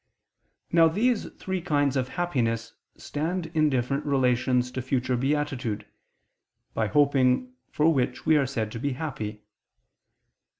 Now 0.71 0.87
these 0.87 1.29
three 1.33 1.61
kinds 1.61 1.95
of 1.95 2.07
happiness 2.17 2.73
stand 2.97 3.51
in 3.53 3.69
different 3.69 4.03
relations 4.03 4.71
to 4.71 4.81
future 4.81 5.15
beatitude, 5.15 5.85
by 6.73 6.87
hoping 6.87 7.53
for 7.69 7.87
which 7.93 8.25
we 8.25 8.35
are 8.35 8.47
said 8.47 8.71
to 8.71 8.79
be 8.79 8.93
happy. 8.93 9.43